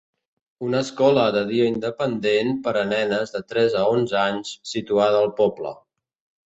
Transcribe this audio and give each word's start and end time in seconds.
Una 0.67 0.79
escola 0.85 1.25
de 1.35 1.43
dia 1.51 1.67
independent 1.73 2.51
per 2.69 2.73
a 2.81 2.89
nenes 2.95 3.37
de 3.37 3.45
tres 3.53 3.79
a 3.83 3.87
onze 3.95 4.21
anys 4.27 4.59
situada 4.75 5.23
al 5.25 5.35
poble. 5.45 5.81